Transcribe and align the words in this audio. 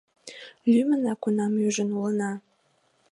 Лӱмынак 0.71 1.21
унам 1.27 1.53
ӱжын 1.67 1.89
улына. 1.97 2.31